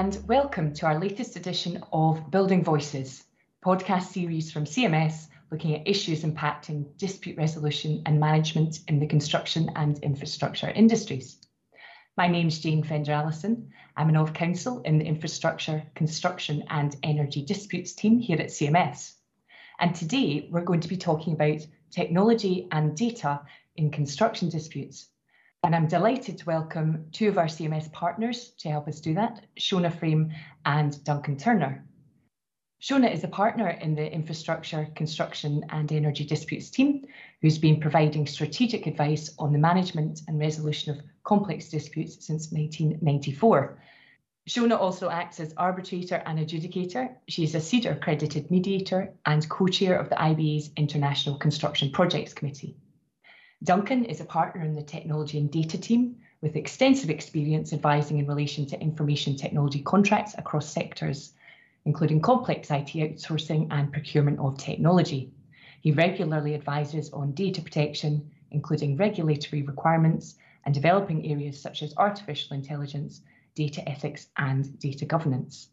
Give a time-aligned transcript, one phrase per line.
[0.00, 3.22] and welcome to our latest edition of Building Voices,
[3.62, 9.68] podcast series from CMS looking at issues impacting dispute resolution and management in the construction
[9.76, 11.36] and infrastructure industries.
[12.16, 13.72] My name's Jane Fender Allison.
[13.94, 19.12] I'm an Of Counsel in the Infrastructure, Construction and Energy Disputes team here at CMS.
[19.80, 23.42] And today we're going to be talking about technology and data
[23.76, 25.10] in construction disputes.
[25.62, 29.44] And I'm delighted to welcome two of our CMS partners to help us do that,
[29.58, 30.32] Shona Frame
[30.64, 31.84] and Duncan Turner.
[32.80, 37.04] Shona is a partner in the Infrastructure, Construction and Energy Disputes team,
[37.42, 43.82] who's been providing strategic advice on the management and resolution of complex disputes since 1994.
[44.48, 47.16] Shona also acts as arbitrator and adjudicator.
[47.28, 52.78] She's a CEDR accredited mediator and co-chair of the IBA's International Construction Projects Committee.
[53.62, 58.26] Duncan is a partner in the technology and data team with extensive experience advising in
[58.26, 61.34] relation to information technology contracts across sectors,
[61.84, 65.30] including complex IT outsourcing and procurement of technology.
[65.82, 72.56] He regularly advises on data protection, including regulatory requirements and developing areas such as artificial
[72.56, 73.20] intelligence,
[73.54, 75.68] data ethics, and data governance.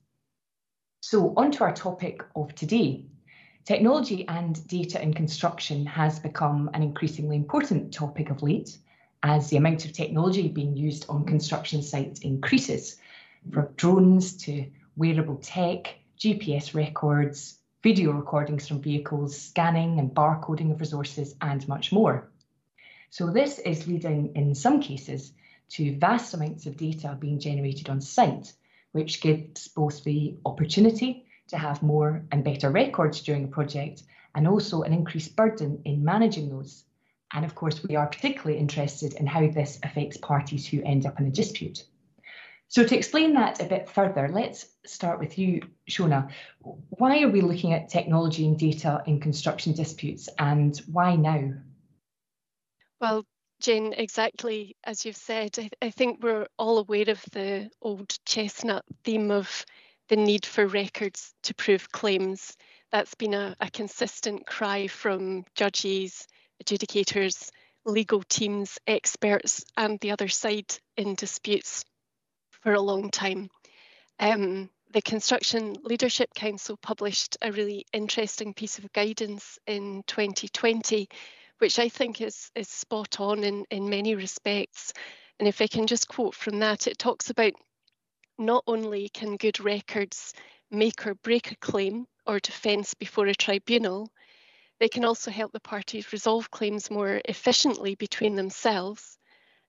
[0.99, 3.05] So, on to our topic of today
[3.67, 8.77] Technology and data in construction has become an increasingly important topic of late
[9.23, 12.95] as the amount of technology being used on construction sites increases,
[13.51, 20.79] from drones to wearable tech, GPS records, video recordings from vehicles, scanning and barcoding of
[20.79, 22.31] resources, and much more.
[23.09, 25.33] So, this is leading in some cases
[25.71, 28.53] to vast amounts of data being generated on site,
[28.93, 34.03] which gives both the opportunity to have more and better records during a project
[34.35, 36.83] and also an increased burden in managing those.
[37.33, 41.19] And of course, we are particularly interested in how this affects parties who end up
[41.19, 41.83] in a dispute.
[42.69, 46.29] So to explain that a bit further, let's start with you, Shona.
[46.61, 51.53] Why are we looking at technology and data in construction disputes and why now?
[52.99, 53.25] Well,
[53.61, 58.83] Jane, exactly as you've said, I, I think we're all aware of the old chestnut
[59.03, 59.65] theme of
[60.09, 62.55] the need for records to prove claims.
[62.91, 66.27] That's been a, a consistent cry from judges,
[66.63, 67.49] adjudicators,
[67.85, 71.83] legal teams, experts, and the other side in disputes
[72.61, 73.49] for a long time.
[74.19, 81.09] Um, the Construction Leadership Council published a really interesting piece of guidance in 2020,
[81.59, 84.93] which I think is, is spot on in, in many respects.
[85.39, 87.53] And if I can just quote from that, it talks about
[88.37, 90.33] not only can good records
[90.69, 94.11] make or break a claim or defence before a tribunal,
[94.79, 99.17] they can also help the parties resolve claims more efficiently between themselves.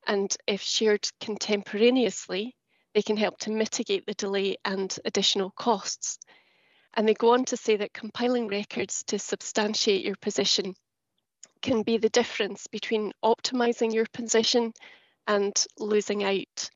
[0.06, 2.54] And if shared contemporaneously,
[2.94, 6.18] they can help to mitigate the delay and additional costs.
[6.94, 10.74] And they go on to say that compiling records to substantiate your position
[11.62, 14.72] can be the difference between optimizing your position
[15.26, 16.70] and losing out.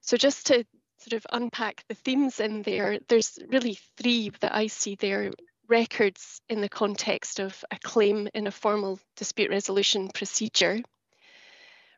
[0.00, 0.64] So just to
[1.00, 5.30] sort of unpack the themes in there, there's really three that I see there.
[5.68, 10.80] Records in the context of a claim in a formal dispute resolution procedure,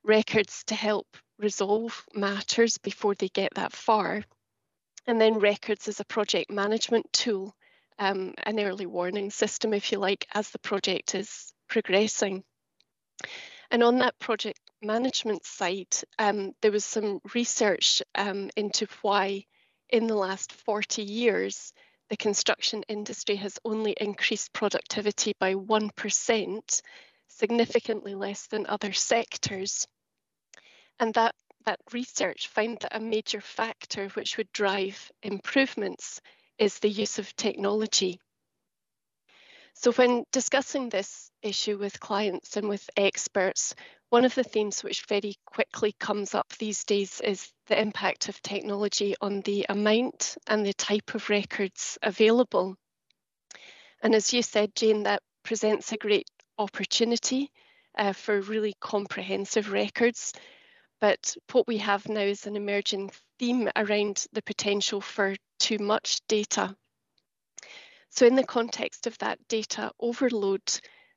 [0.05, 1.07] records to help
[1.39, 4.23] resolve matters before they get that far,
[5.07, 7.55] and then records as a project management tool,
[7.99, 12.45] um, an early warning system, if you like, as the project is progressing.
[13.71, 19.45] And on that project management side, um, there was some research um, into why
[19.89, 21.73] in the last 40 years,
[22.09, 26.83] the construction industry has only increased productivity by 1%,
[27.29, 29.87] significantly less than other sectors.
[30.99, 31.35] And that,
[31.65, 36.21] that research found that a major factor which would drive improvements
[36.59, 38.21] is the use of technology.
[39.75, 43.75] So when discussing this issue with clients and with experts,
[44.13, 48.43] one of the themes which very quickly comes up these days is the impact of
[48.43, 52.77] technology on the amount and the type of records available.
[54.03, 56.29] And as you said, Jane, that presents a great
[56.59, 57.51] opportunity
[57.97, 60.35] uh, for really comprehensive records.
[61.01, 66.21] But what we have now is an emerging theme around the potential for too much
[66.29, 66.77] data.
[68.11, 70.61] So in the context of that data overload,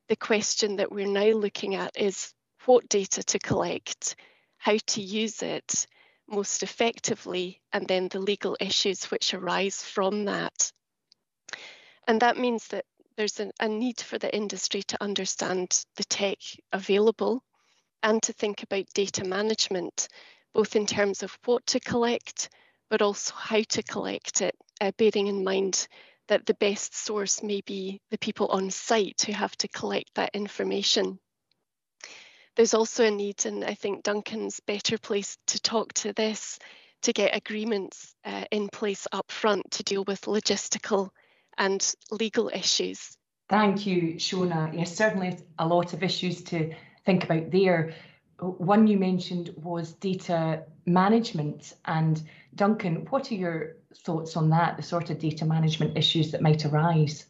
[0.08, 2.32] the question that we're now looking at is
[2.66, 4.16] what data to collect,
[4.58, 5.86] how to use it
[6.28, 10.72] most effectively, and then the legal issues which arise from that.
[12.08, 12.84] And that means that
[13.16, 16.38] there's a, a need for the industry to understand the tech
[16.72, 17.42] available
[18.02, 20.08] and to think about data management,
[20.52, 22.50] both in terms of what to collect,
[22.90, 25.88] but also how to collect it, uh, bearing in mind
[26.28, 30.30] that the best source may be the people on site who have to collect that
[30.34, 31.18] information.
[32.56, 36.58] There's also a need, and I think Duncan's better placed to talk to this,
[37.02, 41.10] to get agreements uh, in place up front to deal with logistical
[41.58, 43.16] and legal issues.
[43.48, 44.76] Thank you, Shona.
[44.76, 46.74] Yes, certainly a lot of issues to
[47.04, 47.94] think about there.
[48.40, 51.74] One you mentioned was data management.
[51.84, 52.20] And
[52.54, 56.64] Duncan, what are your thoughts on that, the sort of data management issues that might
[56.64, 57.26] arise?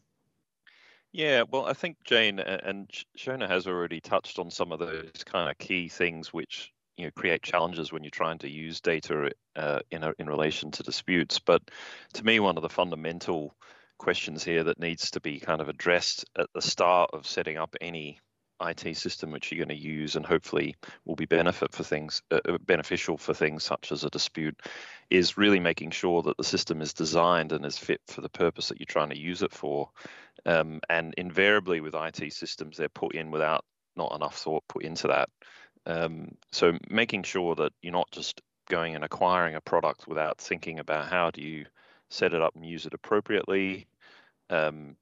[1.17, 5.51] Yeah, well, I think Jane and Shona has already touched on some of those kind
[5.51, 9.81] of key things which you know create challenges when you're trying to use data uh,
[9.91, 11.39] in a, in relation to disputes.
[11.39, 11.63] But
[12.13, 13.57] to me, one of the fundamental
[13.97, 17.75] questions here that needs to be kind of addressed at the start of setting up
[17.81, 18.21] any
[18.61, 20.75] IT system which you're going to use and hopefully
[21.05, 24.59] will be benefit for things uh, uh, beneficial for things such as a dispute
[25.11, 28.69] is really making sure that the system is designed and is fit for the purpose
[28.69, 29.91] that you're trying to use it for.
[30.45, 33.65] Um, and invariably with IT systems they're put in without
[33.97, 35.29] not enough thought put into that.
[35.87, 40.79] Um, so making sure that you're not just going and acquiring a product without thinking
[40.79, 41.67] about how do you
[42.11, 43.87] set it up and use it appropriately
[44.51, 44.97] um,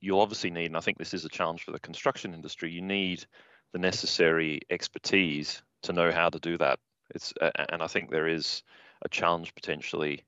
[0.00, 2.82] you'll obviously need, and I think this is a challenge for the construction industry, you
[2.82, 3.24] need
[3.72, 6.78] the necessary expertise to know how to do that.
[7.14, 7.32] It's
[7.70, 8.62] and I think there is
[9.02, 10.24] a challenge potentially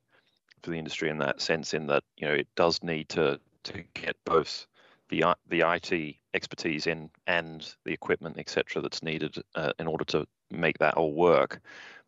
[0.63, 3.85] for the industry in that sense, in that you know it does need to to
[3.95, 4.67] get both
[5.11, 10.27] the the IT expertise in and the equipment, etc., that's needed uh, in order to
[10.51, 11.61] make that all work.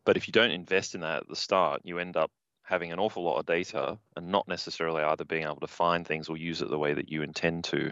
[0.05, 2.31] But if you don't invest in that at the start, you end up
[2.65, 6.27] having an awful lot of data and not necessarily either being able to find things
[6.27, 7.91] or use it the way that you intend to.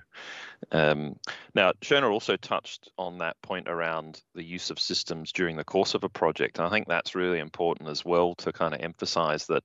[0.72, 1.16] Um,
[1.54, 5.94] now, Shona also touched on that point around the use of systems during the course
[5.94, 6.58] of a project.
[6.58, 9.64] And I think that's really important as well to kind of emphasize that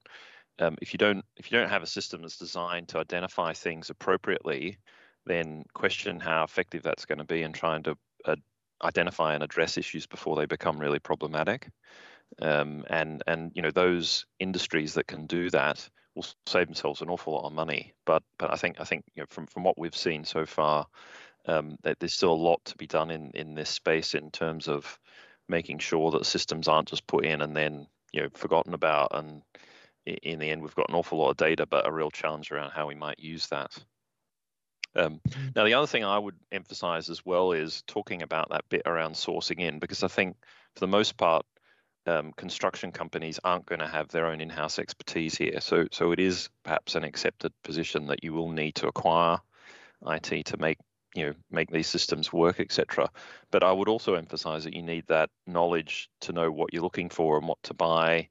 [0.58, 3.90] um, if you don't if you don't have a system that's designed to identify things
[3.90, 4.78] appropriately,
[5.24, 8.36] then question how effective that's going to be in trying to uh,
[8.82, 11.68] identify and address issues before they become really problematic.
[12.40, 17.10] Um, and and you know those industries that can do that will save themselves an
[17.10, 17.94] awful lot of money.
[18.06, 20.86] But but I think I think you know from from what we've seen so far,
[21.46, 24.68] um, that there's still a lot to be done in in this space in terms
[24.68, 24.98] of
[25.48, 29.42] making sure that systems aren't just put in and then you know forgotten about and
[30.06, 32.70] in the end we've got an awful lot of data but a real challenge around
[32.70, 33.72] how we might use that
[34.96, 35.20] um,
[35.54, 39.14] now the other thing i would emphasize as well is talking about that bit around
[39.14, 40.36] sourcing in because i think
[40.74, 41.44] for the most part
[42.08, 45.60] um, construction companies aren't going to have their own in-house expertise here.
[45.60, 49.38] So, so it is perhaps an accepted position that you will need to acquire
[50.06, 50.78] IT to make
[51.14, 53.10] you know make these systems work, etc.
[53.50, 57.10] But I would also emphasize that you need that knowledge to know what you're looking
[57.10, 58.28] for and what to buy,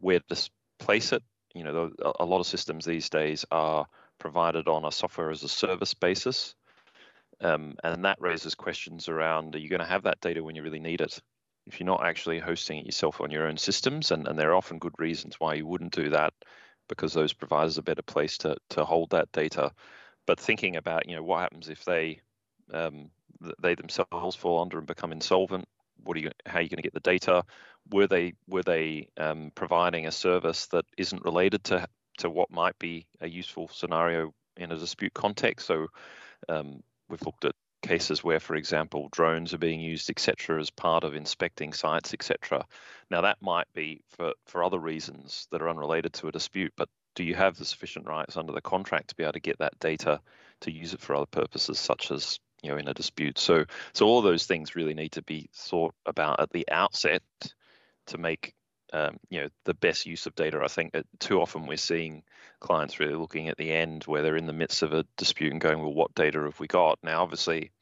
[0.00, 1.22] where to place it.
[1.54, 1.90] You know,
[2.20, 3.86] a lot of systems these days are
[4.18, 6.54] provided on a software as a service basis.
[7.40, 10.62] Um, and that raises questions around are you going to have that data when you
[10.62, 11.20] really need it?
[11.66, 14.56] If you're not actually hosting it yourself on your own systems, and, and there are
[14.56, 16.32] often good reasons why you wouldn't do that
[16.88, 19.72] because those providers are a better place to, to hold that data.
[20.26, 22.20] But thinking about, you know, what happens if they
[22.72, 23.10] um,
[23.60, 25.68] they themselves fall under and become insolvent?
[26.02, 26.30] What are you?
[26.46, 27.44] How are you going to get the data?
[27.90, 31.86] Were they were they um, providing a service that isn't related to
[32.18, 35.66] to what might be a useful scenario in a dispute context?
[35.66, 35.88] So
[36.48, 37.54] um, we've looked at
[37.86, 42.66] cases where, for example, drones are being used, etc., as part of inspecting sites, etc.
[43.10, 46.88] Now, that might be for, for other reasons that are unrelated to a dispute, but
[47.14, 49.78] do you have the sufficient rights under the contract to be able to get that
[49.80, 50.20] data
[50.60, 53.38] to use it for other purposes, such as you know in a dispute?
[53.38, 53.64] So,
[53.94, 57.22] so all those things really need to be thought about at the outset
[58.08, 58.54] to make
[58.92, 60.60] um, you know the best use of data.
[60.62, 62.22] I think that too often we're seeing
[62.60, 65.60] clients really looking at the end where they're in the midst of a dispute and
[65.60, 66.98] going, well, what data have we got?
[67.02, 67.72] Now, obviously,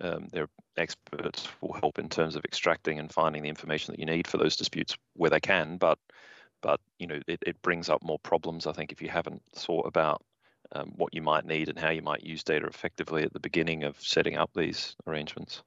[0.00, 4.06] um, their experts will help in terms of extracting and finding the information that you
[4.06, 5.76] need for those disputes where they can.
[5.76, 5.98] But
[6.62, 8.66] but you know it, it brings up more problems.
[8.66, 10.22] I think if you haven't thought about
[10.72, 13.84] um, what you might need and how you might use data effectively at the beginning
[13.84, 15.62] of setting up these arrangements.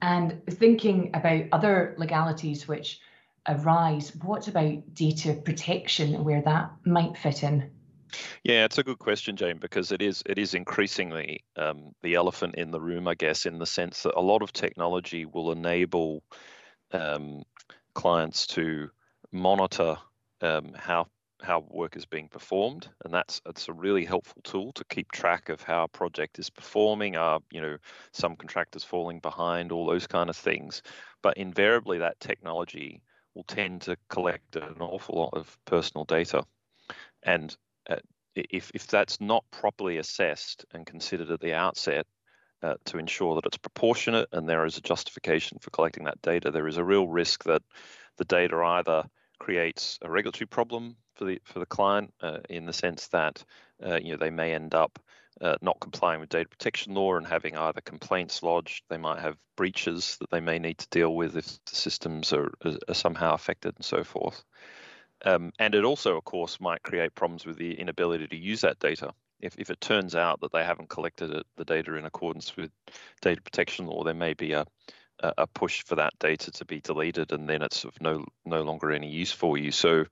[0.00, 3.00] And thinking about other legalities which
[3.48, 7.70] arise, what about data protection where that might fit in?
[8.42, 12.54] Yeah, it's a good question, Jane, because it is it is increasingly um, the elephant
[12.56, 16.22] in the room, I guess, in the sense that a lot of technology will enable
[16.92, 17.42] um,
[17.94, 18.90] clients to
[19.32, 19.96] monitor
[20.40, 21.08] um, how
[21.42, 25.48] how work is being performed, and that's it's a really helpful tool to keep track
[25.48, 27.16] of how a project is performing.
[27.16, 27.76] Are you know
[28.12, 30.82] some contractors falling behind, all those kind of things,
[31.22, 33.02] but invariably that technology
[33.34, 36.44] will tend to collect an awful lot of personal data.
[37.22, 37.56] And
[37.88, 37.96] uh,
[38.34, 42.06] if, if that's not properly assessed and considered at the outset
[42.62, 46.50] uh, to ensure that it's proportionate and there is a justification for collecting that data,
[46.50, 47.62] there is a real risk that
[48.16, 49.04] the data either
[49.38, 53.44] creates a regulatory problem for the for the client uh, in the sense that
[53.84, 54.98] uh, you know they may end up
[55.40, 59.36] uh, not complying with data protection law and having either complaints lodged, they might have
[59.56, 63.74] breaches that they may need to deal with if the systems are, are somehow affected
[63.76, 64.44] and so forth.
[65.24, 68.78] Um, and it also, of course, might create problems with the inability to use that
[68.78, 69.12] data.
[69.40, 72.70] If, if it turns out that they haven't collected it, the data in accordance with
[73.20, 74.66] data protection law, there may be a,
[75.20, 78.92] a push for that data to be deleted, and then it's of no no longer
[78.92, 79.70] any use for you.
[79.70, 80.04] So,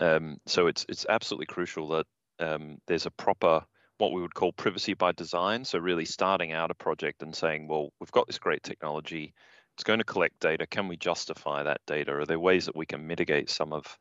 [0.00, 2.06] um, so it's it's absolutely crucial that
[2.40, 3.64] um, there's a proper
[3.98, 5.64] what we would call privacy by design.
[5.64, 9.34] So really starting out a project and saying, well, we've got this great technology.
[9.76, 10.66] It's going to collect data.
[10.66, 12.12] Can we justify that data?
[12.12, 13.98] Are there ways that we can mitigate some of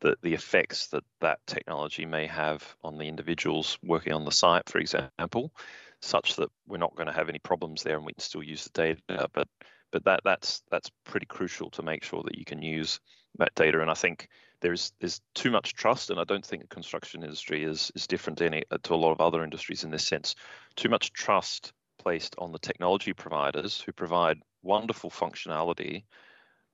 [0.00, 4.68] the, the effects that that technology may have on the individuals working on the site,
[4.68, 5.52] for example,
[6.00, 8.64] such that we're not going to have any problems there and we can still use
[8.64, 9.28] the data.
[9.32, 9.48] But
[9.92, 13.00] but that that's that's pretty crucial to make sure that you can use
[13.38, 13.80] that data.
[13.80, 14.28] And I think
[14.60, 18.40] there's there's too much trust, and I don't think the construction industry is is different
[18.40, 20.34] any uh, to a lot of other industries in this sense.
[20.76, 26.04] Too much trust placed on the technology providers who provide wonderful functionality,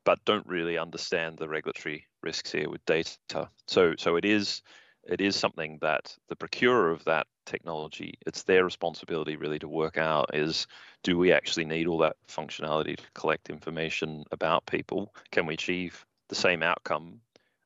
[0.05, 3.49] but don't really understand the regulatory risks here with data.
[3.67, 4.62] So so it is
[5.05, 9.99] it is something that the procurer of that technology it's their responsibility really to work
[9.99, 10.69] out is
[11.02, 16.07] do we actually need all that functionality to collect information about people can we achieve
[16.29, 17.21] the same outcome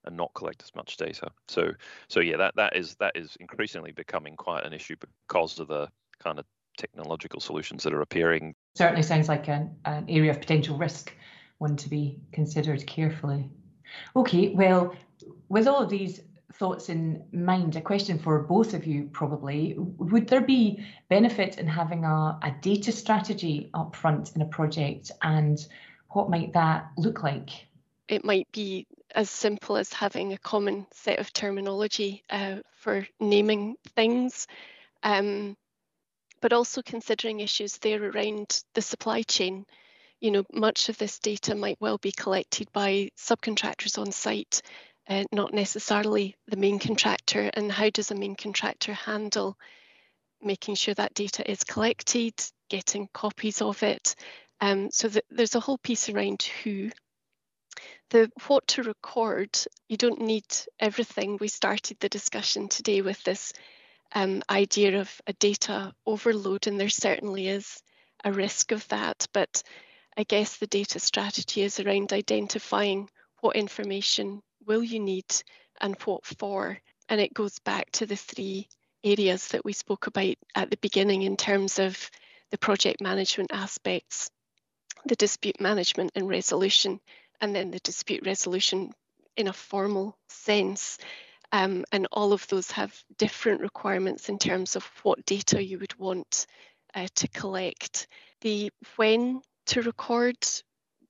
[0.07, 1.31] and not collect as much data.
[1.49, 1.73] So
[2.09, 5.89] so yeah, that that is that is increasingly becoming quite an issue because of the
[6.23, 6.47] kind of
[6.79, 8.55] technological solutions that are appearing.
[8.77, 11.13] Certainly sounds like an, an area of potential risk,
[11.59, 13.51] one to be considered carefully.
[14.14, 14.95] Okay, well,
[15.49, 16.21] with all of these
[16.55, 19.75] thoughts in mind, a question for both of you probably.
[19.76, 25.11] Would there be benefit in having a, a data strategy up front in a project
[25.23, 25.59] and
[26.11, 27.50] what might that look like?
[28.09, 33.76] It might be as simple as having a common set of terminology uh, for naming
[33.95, 34.47] things,
[35.02, 35.57] um,
[36.40, 39.66] but also considering issues there around the supply chain.
[40.21, 44.63] You know, much of this data might well be collected by subcontractors on site,
[45.09, 47.51] uh, not necessarily the main contractor.
[47.53, 49.59] And how does a main contractor handle
[50.41, 52.35] making sure that data is collected,
[52.69, 54.15] getting copies of it?
[54.61, 56.91] Um, so there's a whole piece around who
[58.11, 59.59] the what to record,
[59.89, 60.47] you don't need
[60.79, 61.37] everything.
[61.41, 63.53] We started the discussion today with this
[64.15, 67.83] um, idea of a data overload, and there certainly is
[68.25, 69.27] a risk of that.
[69.33, 69.63] But
[70.17, 75.27] I guess the data strategy is around identifying what information will you need
[75.81, 76.79] and what for.
[77.09, 78.69] And it goes back to the three
[79.05, 82.11] areas that we spoke about at the beginning in terms of
[82.51, 84.31] the project management aspects,
[85.05, 86.99] the dispute management and resolution,
[87.41, 88.93] and then the dispute resolution
[89.37, 90.99] in a formal sense.
[91.53, 95.97] Um, and all of those have different requirements in terms of what data you would
[95.99, 96.47] want
[96.95, 98.09] uh, to collect.
[98.41, 100.37] The when to record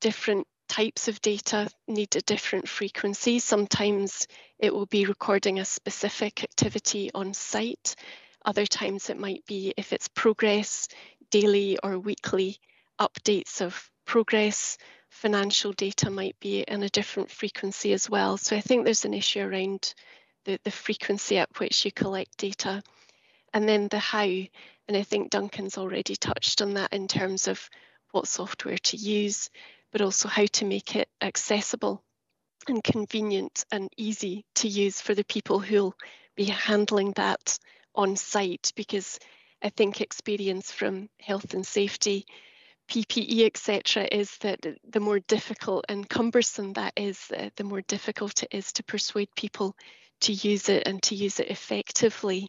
[0.01, 3.39] different types of data need a different frequency.
[3.39, 4.27] Sometimes
[4.59, 7.95] it will be recording a specific activity on site.
[8.45, 10.89] Other times it might be if it's progress,
[11.31, 12.59] daily or weekly
[13.01, 14.79] updates of progress
[15.11, 18.37] financial data might be in a different frequency as well.
[18.37, 19.95] So I think there's an issue around
[20.45, 22.83] the, the frequency at which you collect data.
[23.55, 27.69] And then the how, and I think Duncan's already touched on that in terms of
[28.17, 29.51] what software to use,
[29.93, 32.03] but also how to make it accessible
[32.67, 35.95] and convenient and easy to use for the people who'll
[36.35, 37.59] be handling that
[37.95, 39.19] on site because
[39.63, 42.25] I think experience from health and safety
[42.89, 48.45] PPE, etc., is that the more difficult and cumbersome that is, uh, the more difficult
[48.45, 49.77] it is to persuade people
[50.23, 52.49] to use it and to use it effectively.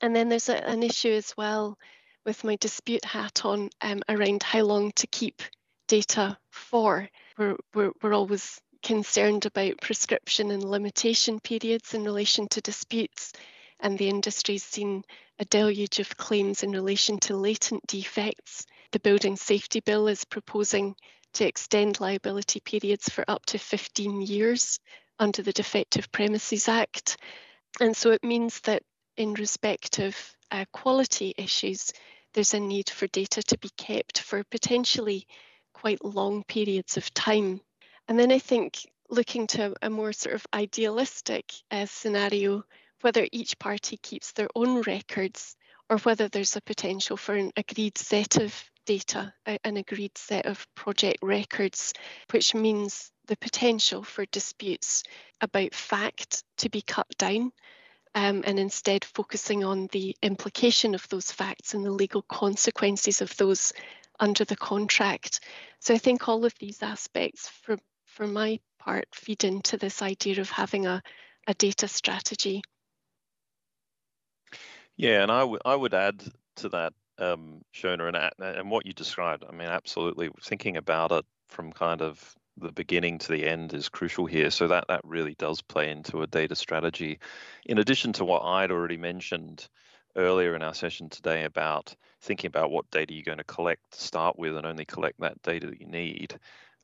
[0.00, 1.78] And then there's a, an issue as well
[2.26, 5.40] with my dispute hat on um, around how long to keep
[5.88, 7.08] data for.
[7.38, 13.32] We're, we're, we're always concerned about prescription and limitation periods in relation to disputes,
[13.80, 15.04] and the industry's seen
[15.38, 20.96] a deluge of claims in relation to latent defects the Building Safety Bill is proposing
[21.34, 24.78] to extend liability periods for up to 15 years
[25.18, 27.16] under the Defective Premises Act.
[27.80, 28.82] And so it means that
[29.16, 30.16] in respect of
[30.50, 31.92] uh, quality issues,
[32.36, 35.26] there's a need for data to be kept for potentially
[35.72, 37.62] quite long periods of time.
[38.08, 38.78] And then I think
[39.08, 42.62] looking to a more sort of idealistic uh, scenario,
[43.00, 45.56] whether each party keeps their own records
[45.88, 49.32] or whether there's a potential for an agreed set of data,
[49.64, 51.94] an agreed set of project records,
[52.32, 55.04] which means the potential for disputes
[55.40, 57.50] about fact to be cut down
[58.16, 63.36] um, and instead focusing on the implication of those facts and the legal consequences of
[63.36, 63.74] those
[64.18, 65.40] under the contract.
[65.80, 70.40] So I think all of these aspects, for, for my part, feed into this idea
[70.40, 71.02] of having a,
[71.46, 72.62] a data strategy.
[74.96, 76.24] Yeah, and I, I would add
[76.56, 79.44] to that, um, Shona, and, and what you described.
[79.46, 83.88] I mean, absolutely thinking about it from kind of the beginning to the end is
[83.88, 84.50] crucial here.
[84.50, 87.18] So that that really does play into a data strategy.
[87.66, 89.68] In addition to what I'd already mentioned
[90.16, 94.00] earlier in our session today about thinking about what data you're going to collect to
[94.00, 96.38] start with and only collect that data that you need.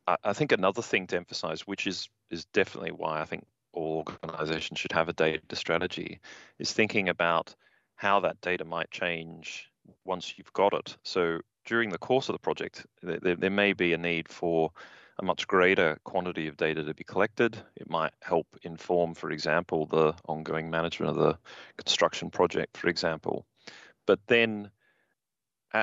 [0.07, 4.05] I, I think another thing to emphasize, which is is definitely why I think all
[4.25, 6.21] organizations should have a data strategy,
[6.59, 7.55] is thinking about
[7.97, 9.71] how that data might change
[10.05, 10.97] once you've got it.
[11.03, 14.71] So during the course of the project, there, there may be a need for
[15.19, 17.57] a much greater quantity of data to be collected.
[17.77, 21.39] It might help inform, for example, the ongoing management of the
[21.77, 23.47] construction project, for example.
[24.07, 24.71] But then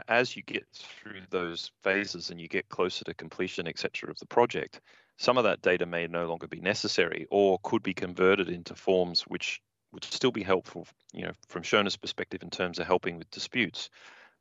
[0.07, 4.25] as you get through those phases and you get closer to completion, etc., of the
[4.25, 4.81] project,
[5.17, 9.21] some of that data may no longer be necessary or could be converted into forms
[9.23, 13.31] which would still be helpful, you know, from Shona's perspective in terms of helping with
[13.31, 13.89] disputes.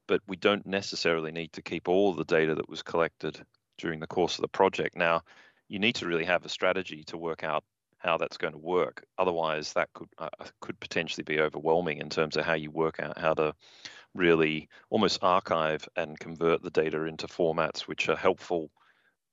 [0.07, 3.45] But we don't necessarily need to keep all the data that was collected
[3.79, 4.97] during the course of the project.
[4.97, 5.23] Now,
[5.69, 7.65] you need to really have a strategy to work out
[7.99, 9.05] how that's going to work.
[9.19, 10.29] Otherwise, that could uh,
[10.61, 13.55] could potentially be overwhelming in terms of how you work out how to
[14.15, 18.71] really almost archive and convert the data into formats which are helpful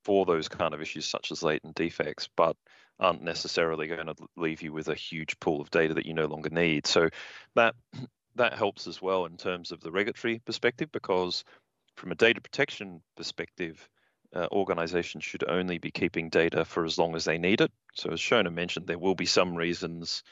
[0.04, 2.56] for those kind of issues such as latent defects, but
[3.00, 6.28] aren't necessarily going to leave you with a huge pool of data that you no
[6.28, 6.88] longer need.
[6.88, 7.10] So
[7.56, 7.76] that
[8.36, 11.46] that helps as well in terms of the regulatory perspective because
[11.96, 13.88] from a data protection perspective,
[14.36, 17.72] uh, organizations should only be keeping data for as long as they need it.
[17.94, 20.24] So as Shona mentioned, there will be some reasons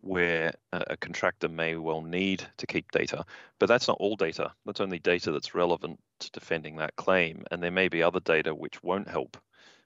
[0.00, 3.24] where a contractor may well need to keep data,
[3.58, 4.52] but that's not all data.
[4.64, 7.44] That's only data that's relevant to defending that claim.
[7.50, 9.36] And there may be other data which won't help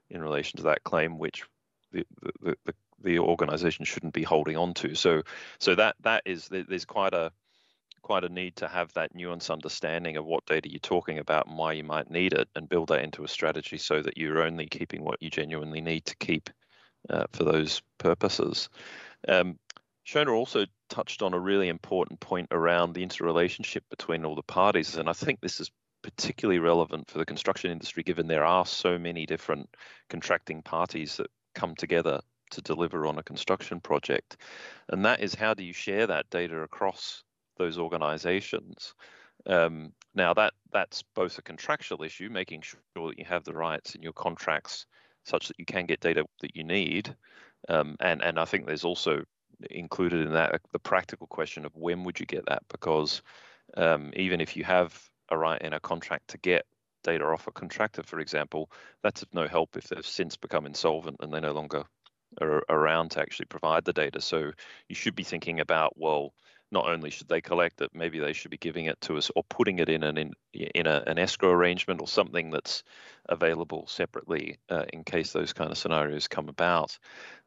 [0.09, 1.43] in relation to that claim, which
[1.91, 2.05] the,
[2.41, 2.73] the, the,
[3.03, 4.93] the organization shouldn't be holding on to.
[4.95, 5.23] So,
[5.59, 7.31] so that that is there's quite a
[8.01, 11.57] quite a need to have that nuanced understanding of what data you're talking about and
[11.57, 14.65] why you might need it and build that into a strategy so that you're only
[14.67, 16.49] keeping what you genuinely need to keep
[17.09, 18.69] uh, for those purposes.
[19.27, 19.57] Um,
[20.05, 24.97] Shona also touched on a really important point around the interrelationship between all the parties,
[24.97, 28.97] and I think this is particularly relevant for the construction industry given there are so
[28.97, 29.69] many different
[30.09, 32.19] contracting parties that come together
[32.51, 34.37] to deliver on a construction project.
[34.89, 37.23] And that is how do you share that data across
[37.61, 38.93] those organizations.
[39.45, 43.95] Um, now that that's both a contractual issue, making sure that you have the rights
[43.95, 44.85] in your contracts
[45.23, 47.15] such that you can get data that you need,
[47.69, 49.23] um, and and I think there's also
[49.69, 53.21] included in that the practical question of when would you get that because
[53.77, 56.65] um, even if you have a right in a contract to get
[57.03, 58.71] data off a contractor, for example,
[59.03, 61.83] that's of no help if they've since become insolvent and they no longer
[62.39, 64.21] are around to actually provide the data.
[64.21, 64.51] So
[64.87, 66.33] you should be thinking about well
[66.71, 69.43] not only should they collect it, maybe they should be giving it to us or
[69.49, 72.83] putting it in an in, in a, an escrow arrangement or something that's
[73.29, 76.97] available separately uh, in case those kind of scenarios come about.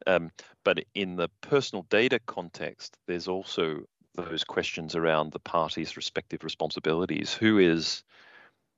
[0.07, 0.31] Um,
[0.63, 3.83] but in the personal data context, there's also
[4.15, 7.33] those questions around the parties' respective responsibilities.
[7.33, 8.03] Who is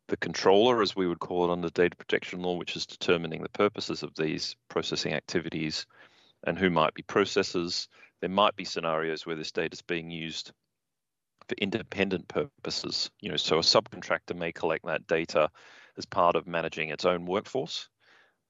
[0.07, 3.49] the controller, as we would call it under data protection law, which is determining the
[3.49, 5.85] purposes of these processing activities,
[6.45, 7.87] and who might be processors
[8.21, 10.51] there might be scenarios where this data is being used
[11.47, 13.09] for independent purposes.
[13.21, 15.49] You know, so a subcontractor may collect that data
[15.97, 17.89] as part of managing its own workforce,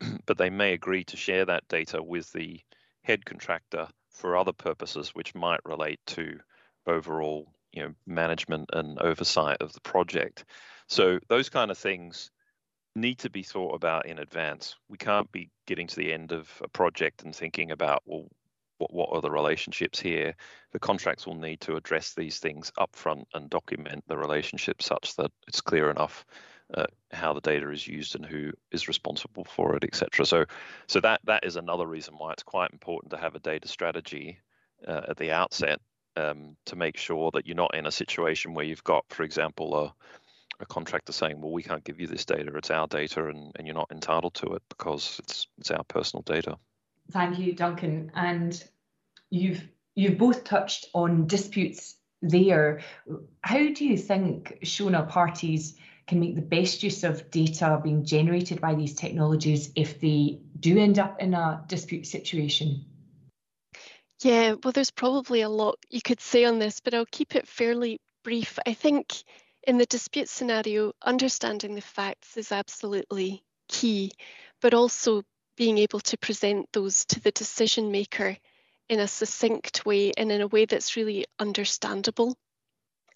[0.25, 2.60] but they may agree to share that data with the
[3.03, 6.39] head contractor for other purposes, which might relate to
[6.88, 10.45] overall, you know, management and oversight of the project.
[10.88, 12.32] So those kind of things
[12.95, 14.75] need to be thought about in advance.
[14.89, 18.27] We can't be getting to the end of a project and thinking about, well,
[18.77, 20.35] what, what are the relationships here?
[20.71, 25.31] The contracts will need to address these things upfront and document the relationship such that
[25.47, 26.25] it's clear enough
[26.73, 30.25] uh, how the data is used and who is responsible for it, etc.
[30.25, 30.45] So,
[30.87, 34.39] so that that is another reason why it's quite important to have a data strategy
[34.87, 35.79] uh, at the outset
[36.17, 39.75] um, to make sure that you're not in a situation where you've got, for example,
[39.85, 39.93] a
[40.59, 43.67] a contractor saying, "Well, we can't give you this data; it's our data, and, and
[43.67, 46.57] you're not entitled to it because it's it's our personal data."
[47.12, 48.12] Thank you, Duncan.
[48.15, 48.62] And
[49.30, 52.82] you've you've both touched on disputes there.
[53.41, 58.62] How do you think Shona parties can make the best use of data being generated
[58.62, 62.86] by these technologies if they do end up in a dispute situation?
[64.22, 67.48] Yeah, well, there's probably a lot you could say on this, but I'll keep it
[67.48, 68.58] fairly brief.
[68.65, 69.13] I think
[69.63, 74.12] in the dispute scenario, understanding the facts is absolutely key,
[74.62, 75.24] but also
[75.58, 78.38] being able to present those to the decision maker
[78.88, 82.38] in a succinct way and in a way that's really understandable.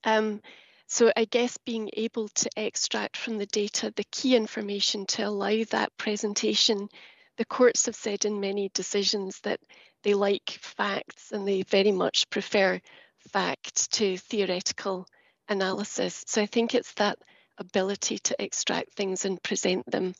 [0.03, 0.41] Um,
[0.87, 5.63] so I guess being able to extract from the data the key information to allow
[5.69, 6.89] that presentation.
[7.37, 9.61] The courts have said in many decisions that
[10.03, 12.81] they like facts and they very much prefer
[13.29, 15.07] fact to theoretical
[15.47, 16.23] analysis.
[16.27, 17.19] So I think it's that
[17.57, 20.15] ability to extract things and present them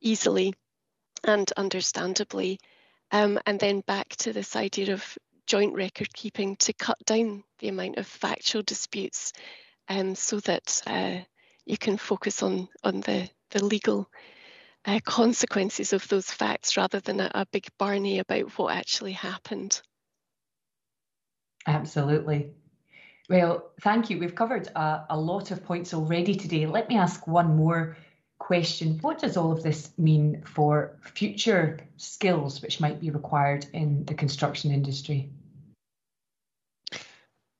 [0.00, 0.54] easily
[1.24, 2.58] and understandably.
[3.10, 7.68] Um, and then back to this idea of joint record keeping to cut down the
[7.68, 9.32] amount of factual disputes
[9.88, 11.18] um, so that uh,
[11.64, 14.08] you can focus on, on the, the legal
[14.84, 19.80] uh, consequences of those facts rather than a, a big barney about what actually happened.
[21.66, 22.50] Absolutely.
[23.28, 24.18] Well, thank you.
[24.18, 26.66] We've covered a, a, lot of points already today.
[26.66, 27.96] Let me ask one more
[28.38, 28.98] question.
[29.00, 34.14] What does all of this mean for future skills which might be required in the
[34.14, 35.30] construction industry?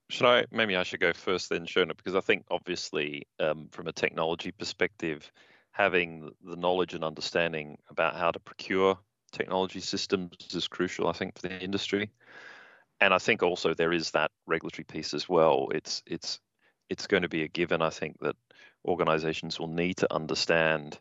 [0.08, 3.88] Should I, maybe I should go first then, Shona, because I think obviously um, from
[3.88, 5.30] a technology perspective,
[5.72, 8.98] having the knowledge and understanding about how to procure
[9.32, 12.10] technology systems is crucial, I think, for the industry.
[13.00, 15.68] And I think also there is that regulatory piece as well.
[15.74, 16.40] It's it's
[16.88, 18.36] it's going to be a given, I think, that
[18.84, 20.98] organizations will need to understand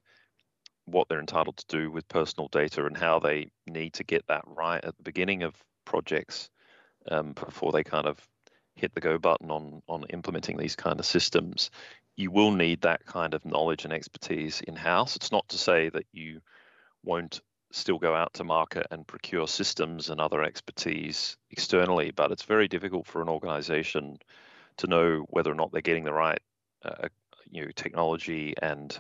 [0.86, 4.44] what they're entitled to do with personal data and how they need to get that
[4.46, 6.50] right at the beginning of projects
[7.10, 8.20] um, before they kind of
[8.76, 11.72] hit the go button on on implementing these kind of systems.
[12.18, 15.90] You will need that kind of knowledge and expertise in house it's not to say
[15.90, 16.42] that you
[17.04, 22.44] won't still go out to market and procure systems and other expertise externally but it's
[22.44, 24.18] very difficult for an organization
[24.78, 26.40] to know whether or not they're getting the right
[26.84, 27.08] uh,
[27.50, 29.00] you know technology and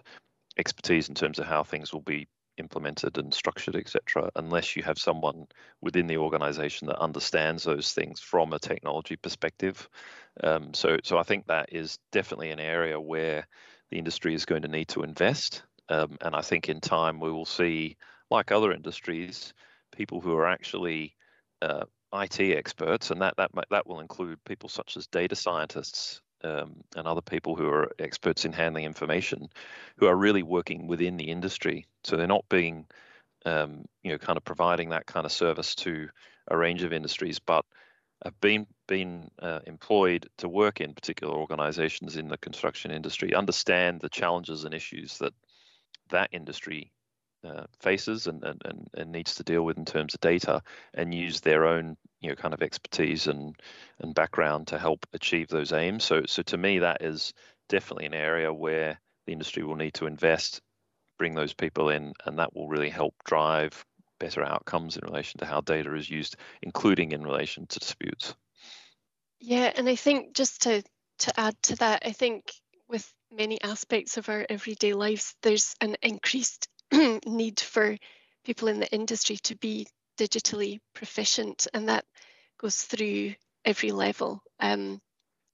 [0.57, 4.97] expertise in terms of how things will be implemented and structured, etc., unless you have
[4.97, 5.47] someone
[5.81, 9.89] within the organization that understands those things from a technology perspective.
[10.43, 13.47] Um, so, so I think that is definitely an area where
[13.89, 15.63] the industry is going to need to invest.
[15.89, 17.97] Um, and I think in time we will see,
[18.31, 19.53] like other industries,
[19.95, 21.15] people who are actually
[21.61, 21.85] uh,
[22.21, 27.07] IT experts, and that that that will include people such as data scientists um, and
[27.07, 29.49] other people who are experts in handling information,
[29.97, 31.85] who are really working within the industry.
[32.03, 32.85] So they're not being,
[33.45, 36.09] um, you know, kind of providing that kind of service to
[36.47, 37.65] a range of industries, but
[38.23, 44.01] have been been uh, employed to work in particular organizations in the construction industry, understand
[44.01, 45.33] the challenges and issues that
[46.09, 46.91] that industry
[47.45, 50.61] uh, faces and, and, and needs to deal with in terms of data
[50.93, 53.55] and use their own you know kind of expertise and
[53.99, 56.03] and background to help achieve those aims.
[56.03, 57.33] So so to me that is
[57.69, 60.61] definitely an area where the industry will need to invest
[61.17, 63.85] bring those people in and that will really help drive
[64.19, 68.35] better outcomes in relation to how data is used including in relation to disputes.
[69.39, 70.83] Yeah and i think just to
[71.19, 72.51] to add to that i think
[72.87, 76.67] with many aspects of our everyday lives there's an increased
[77.25, 77.97] need for
[78.43, 82.05] people in the industry to be digitally proficient, and that
[82.57, 84.41] goes through every level.
[84.59, 85.01] Um,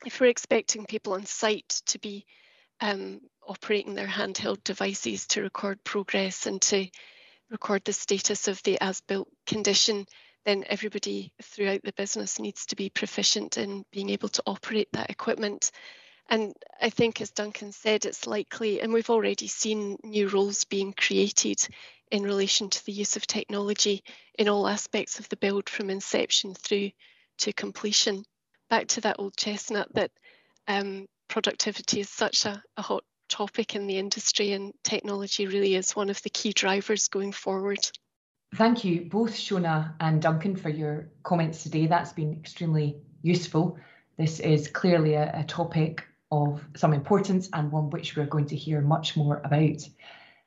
[0.06, 2.26] if we're expecting people on site to be
[2.80, 6.88] um, operating their handheld devices to record progress and to
[7.50, 10.06] record the status of the as-built condition,
[10.46, 15.10] then everybody throughout the business needs to be proficient in being able to operate that
[15.10, 15.72] equipment.
[16.32, 20.94] And I think, as Duncan said, it's likely, and we've already seen new roles being
[20.94, 21.60] created
[22.10, 24.02] in relation to the use of technology
[24.40, 26.92] in all aspects of the build from inception through
[27.40, 28.24] to completion.
[28.70, 30.12] Back to that old chestnut that
[30.70, 35.98] um, productivity is such a, a hot topic in the industry, and technology really is
[35.98, 37.80] one of the key drivers going forward.
[38.56, 41.88] Thank you, both Shona and Duncan, for your comments today.
[41.88, 43.78] That's been extremely useful.
[44.18, 48.56] This is clearly a, a topic of some importance and one which we're going to
[48.56, 49.88] hear much more about.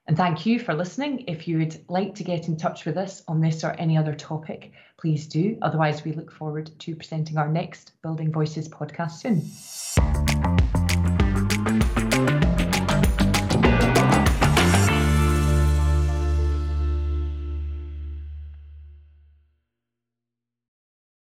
[0.06, 1.24] And thank you for listening.
[1.28, 4.14] If you would like to get in touch with us on this or any other
[4.14, 5.56] topic, please do.
[5.62, 9.40] Otherwise, we look forward to presenting our next Building Voices podcast soon.